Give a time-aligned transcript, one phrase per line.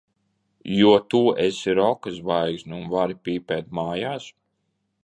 [0.77, 4.33] Jo tu esi roka zvaigzne un vari pīpēt mājās?